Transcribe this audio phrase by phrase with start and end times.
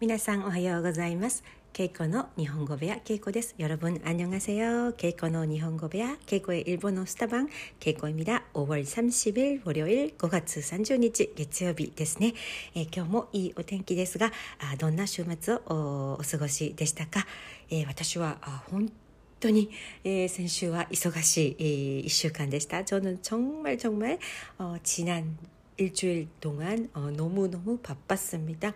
[0.00, 1.42] 皆さんおはようございます
[1.72, 12.32] ケイコの日本語部屋ケイコです여러분안녕하세요ケイコの日本語部屋ケイコ의일본어스타방ケイコ입니다5월30일 월요일5月30日月曜日ですね、
[12.74, 14.32] えー、今日もいいお天気ですが
[14.72, 17.26] あどんな週末をお過ごしでしたか、
[17.68, 18.90] えー、私はあ本
[19.40, 19.70] 当に、
[20.02, 25.36] えー、先週は忙しい、えー、1週間でした저는정말정말어지난
[25.80, 28.72] 일주일 동안 어, 너무너무 바빴습니다.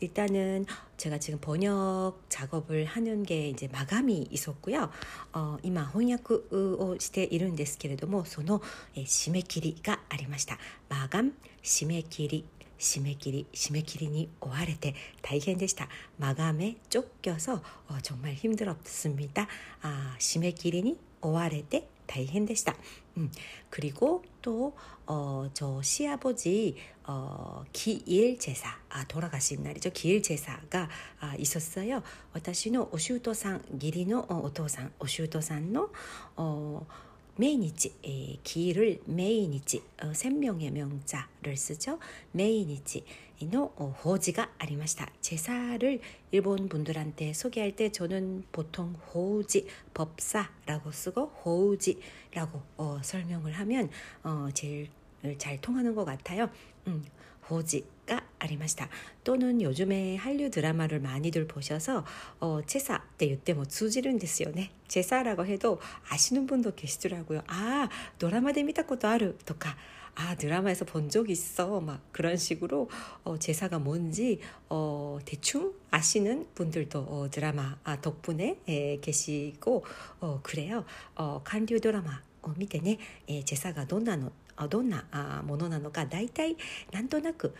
[0.00, 0.66] 일단은
[0.98, 4.90] 제가 지금 번역 작업을 하는 게 이제 마감이 있었고요.
[5.32, 6.30] 어, 이마 혼약
[6.78, 8.60] を しているんですけれどもその
[8.94, 10.58] 締め切りがありました
[10.88, 12.44] 마감, 締め切り
[12.78, 19.46] 締め切り 締め切りに 追われて大変でした 마감에 쫓겨서 어, 정말 힘들었습니다.
[19.82, 22.76] 아, 締め切りに 追われて 大変でした。
[23.16, 23.30] 음,
[23.70, 24.76] 그리고 또,
[25.06, 29.90] 어, 저 시아버지, 어, 기일 제사, 아, 돌아가신 날이죠.
[29.92, 30.88] 기일 제사가
[31.20, 32.02] 아, 있었어요.
[32.32, 35.90] 私のお舅さん, 기리노 어, 오토산, お舅さんの,
[36.36, 36.86] 어,
[37.37, 41.99] 매일이지 에, 기를 매일이지 어, 생명의 명자를 쓰죠.
[42.31, 43.03] 매일이지
[43.39, 45.11] 이노 어, 호지가 아리마시다.
[45.21, 45.99] 제사를
[46.31, 53.89] 일본 분들한테 소개할 때 저는 보통 호지 법사라고 쓰고 호지라고 어, 설명을 하면
[54.23, 54.89] 어, 제일
[55.37, 56.49] 잘 통하는 것 같아요.
[56.87, 57.03] 음,
[57.50, 58.88] 호지가 ありました
[59.24, 62.04] 또는 요즘에 한류 드라마를 많이들 보셔서
[62.40, 67.42] 어, 제사 때言っても 通じるんですよね 제사라고 해도 아시는 분도 계시더라고요.
[67.46, 69.76] 아 드라마 で見たことあるとか
[70.14, 72.90] 아 드라마에서 본 적 있어 막 그런 식으로
[73.24, 79.84] 어, 제사가 뭔지 어, 대충 아시는 분들도 어, 드라마 아, 덕분에 에, 계시고
[80.20, 80.84] 어, 그래요.
[81.16, 84.32] 어, 한류 드라마 を見てね、えー、제사가どんなの
[84.68, 85.04] どんな
[85.46, 86.56] ものなのか大体
[86.92, 87.54] なんとなく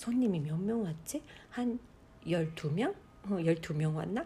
[0.01, 2.93] 손님이몇명왔지한12명
[3.23, 4.25] 어, 12명 왔나?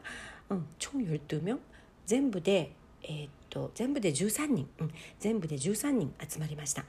[0.50, 1.60] 어, 총 12명?
[2.06, 6.84] 全部でえー、っと全部で13人、うん、全部で13人集まりました。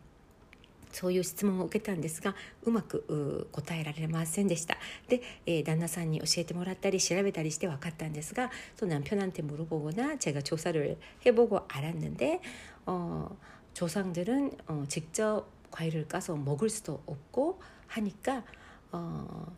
[0.96, 4.78] そういう質問を受けたんですがうまく答えられませんでした。
[5.10, 8.50] で、えー、旦那さんに教えてもらったり調べたりして分かったんですが
[8.80, 12.40] そ또남편한테 물어보거나 제가 조사를 해보고 알았는데
[12.86, 13.36] 어,
[13.74, 17.58] 조상들은 어, 직접 과일을 까서 먹을 수도 없고
[17.90, 18.46] 하니까
[18.94, 19.52] 어,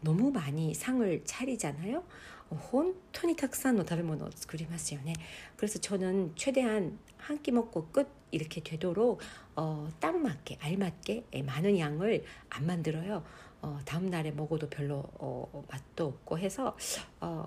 [0.00, 2.02] 너무 많이 상을 차리잖아요.
[2.50, 5.12] 혼 토니 탁산노 다베모노 그리마스요네.
[5.56, 9.20] 그래서 저는 최대한 한 끼 먹고 끝 이렇게 되도록
[9.56, 13.24] 어, 딱 맞게 알맞게 많은 양을 안 만들어요.
[13.62, 16.76] 어, 다음 날에 먹어도 별로 어, 맛도 없고 해서
[17.20, 17.46] 어,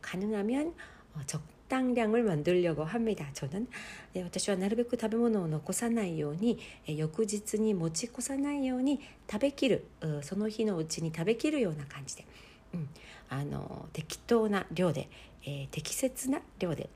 [0.00, 0.74] 가능하면
[1.14, 3.29] 어, 적적 당량을 만들려고 합니다.
[3.33, 3.67] 저는
[4.15, 8.99] 私はなるべく食べ物を残さないように、えー、翌日に持ち越さないように
[9.31, 9.85] 食べきる、
[10.21, 12.25] その日のうちに食べきるような感じで、
[12.73, 12.89] うん、
[13.29, 15.09] あの適当な量で、
[15.45, 16.89] えー、適切な量で、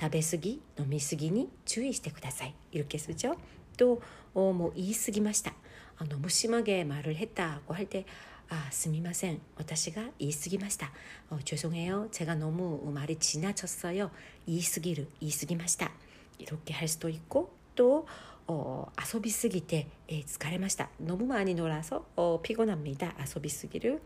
[0.00, 3.36] 食べ過ぎ飲み過ぎに注意してください이렇게쓰죠
[3.76, 4.00] と
[4.34, 5.52] もう言い過ぎました
[5.98, 8.04] あの무심하게말을했다고할때
[8.50, 9.40] 아, すみません.
[9.56, 10.90] 私が 言い過ぎました.
[11.28, 12.08] 어, 죄송해요.
[12.10, 14.10] 제가 너무 말이 지나쳤어요.
[14.46, 15.90] 言い過ぎる,言い過ぎました.
[16.38, 18.06] 이렇게 할 수도 있고 또
[18.48, 22.06] 遊びすぎて、えー、疲れました飲む前に乗らそ
[22.42, 24.00] ピゴナミダ遊びすぎる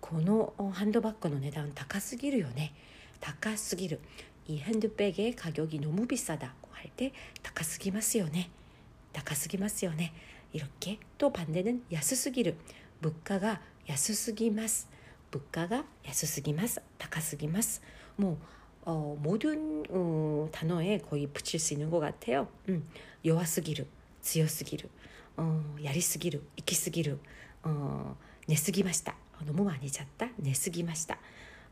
[0.00, 2.72] このハンドバッグの値段高すぎるよね
[3.20, 4.00] 高すぎる
[4.46, 8.48] 이핸드백의가격이너무비싸다고할때高すぎますよね
[9.12, 10.14] 高すぎますよね
[10.54, 12.54] 이렇게또반대는安すぎる
[13.02, 14.88] 物価が安すぎます
[15.30, 17.82] 物価が安すぎます高すぎます
[18.16, 18.38] もう
[18.88, 22.48] 어, 모든 어, 단어에 거의 붙일 수 있는 것 같아요.
[22.70, 22.88] 음,
[23.26, 23.84] 요하스기르,
[24.22, 24.88] 즈요스기르,
[25.36, 27.18] 어, 야리스기르, 이키스기르,
[27.62, 28.16] 어,
[28.46, 31.18] 내스기마시다, 너무 많이 잤다, 내쓰기ました